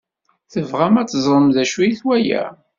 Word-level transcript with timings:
Tebɣam 0.53 0.95
ad 1.01 1.07
teẓrem 1.09 1.47
d 1.55 1.57
acu-t 1.63 1.99
waya? 2.05 2.43